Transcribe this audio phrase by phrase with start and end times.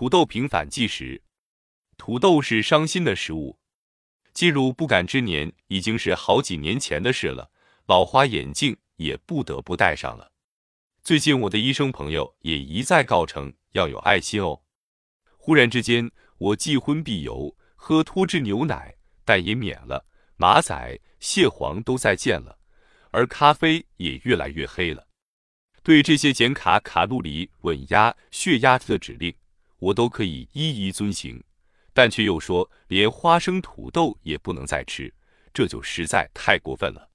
[0.00, 1.22] 土豆平反纪实。
[1.98, 3.58] 土豆是伤心的食物。
[4.32, 7.50] 进入不感之年已经是好几年前的事了，
[7.86, 10.32] 老花眼镜也不得不戴上了。
[11.04, 14.62] 最近我的医生朋友也一再告成要有爱心哦。
[15.36, 18.94] 忽然之间，我既荤必油，喝脱脂牛奶，
[19.26, 20.06] 但也免了
[20.36, 22.58] 马仔、蟹黄都再见了，
[23.10, 25.06] 而咖啡也越来越黑了。
[25.82, 29.34] 对这些减卡、卡路里、稳压血压的指令，
[29.80, 31.42] 我都可以一一遵行，
[31.92, 35.12] 但却又说连花生、土豆也不能再吃，
[35.52, 37.10] 这就实在太过分了。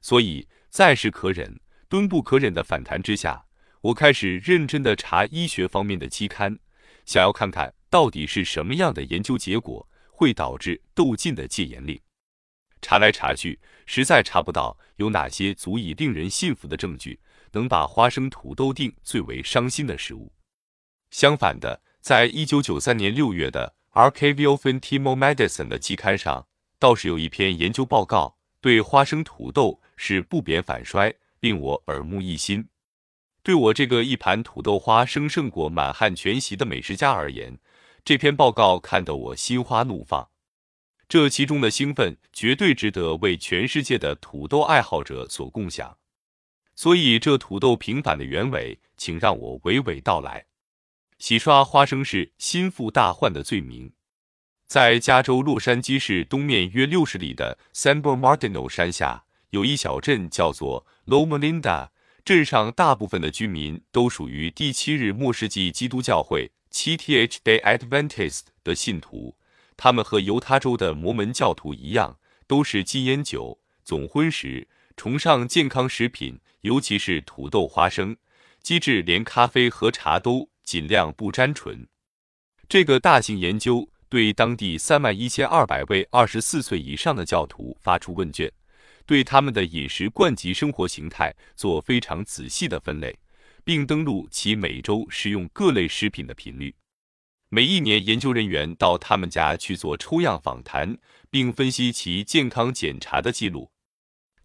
[0.00, 3.44] 所以，再是可忍，蹲不可忍的反弹之下，
[3.82, 6.58] 我开始认真的查医学方面的期刊，
[7.04, 12.00] 想要看看到底是什么样的研究结果会导致窦禁的戒严令。
[12.80, 17.20] 查来查去，实在查不到有哪些足以令人信服的证据。
[17.52, 20.30] 能把花生、土豆定最为伤心的食物。
[21.10, 26.46] 相反的，在一九九三年六月的《R K V O F T I M O Medicine》的期刊上，
[26.78, 32.68] 倒是有一篇研究报告，对花生、土豆是不贬反衰，令我耳目一新。
[33.42, 37.58] 对我这个一盘土豆花生胜过满汉全席的美食家而言，
[38.04, 40.28] 这篇报告看得我心花怒放。
[41.08, 45.96] 这其中的兴奋，绝对值得为全世界的土豆爱好者所共享。
[46.74, 50.44] 所以，这土豆平反的原委，请让我娓娓道来。
[51.18, 53.92] 洗刷花生是心腹大患的罪名。
[54.66, 61.88] 在加州洛杉矶市东面约六十里的 San Bernardino 山下，有一小镇叫做 Loma Linda。
[62.24, 69.36] 镇上大部分的居民都属于第七日末世纪基督教会七 Th Day Adventist 的信徒。
[69.78, 74.68] 他们和犹他州的摩门教徒一样，都是禁烟酒、总荤食。
[74.96, 78.16] 崇尚健康食品，尤其是土豆、花生，
[78.60, 81.88] 机智连咖啡和茶都尽量不沾唇。
[82.68, 88.52] 这个大型研究对当地三万一千二百位二十四岁以上的教徒发出问卷，
[89.06, 93.18] 对他们的饮食惯及生活形态做非常仔细的分类，
[93.64, 96.74] 并登录其每周食用各类食品的频率。
[97.48, 100.98] 每一年，研究人员到他们家去做抽样访谈，
[101.30, 103.70] 并分析其健康检查的记录。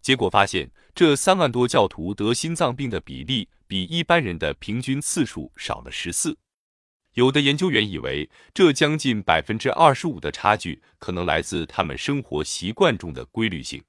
[0.00, 6.38] 结果发现，这三万多教徒得心脏病的比例比一般人的平均次数少了十四。
[7.14, 13.82] 有的研究员以为，这将近百分之二十五的差距可能来自他们生活习惯中的规律性。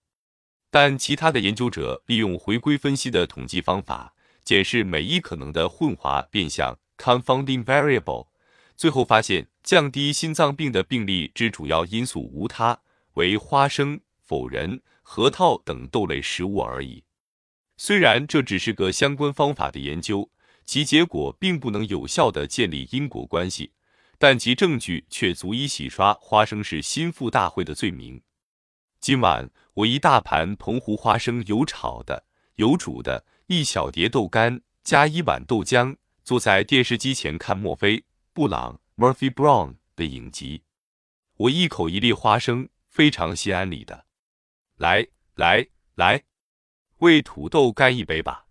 [0.70, 8.28] 但其他的研究者利用回归分析的统计方法，检视每一可能的混滑变相 （confounding variable），
[8.76, 12.82] 最后发现，降低心脏病的病例之主要因素无他，
[13.14, 14.82] 为花生、否仁。
[15.08, 17.04] 核桃等豆类食物而已。
[17.78, 20.32] 虽然这只是个相关方法的研究，
[20.66, 23.74] 其结果并不能有效的建立因果关系，
[24.18, 28.22] 但其证据却足以洗刷花生是心腹大会的罪名。
[29.00, 32.26] 今晚我一大盘澎湖花生，有炒的，
[32.56, 38.00] 有煮的，一小碟豆干，加一碗豆浆，坐在电视机前看墨菲·
[38.34, 40.64] 布朗 （Murphy Brown） 的影集。
[41.38, 44.06] 我一口一粒花生，非常心安理得。
[44.78, 46.24] 来来来，
[47.00, 48.45] 为土豆干一杯吧。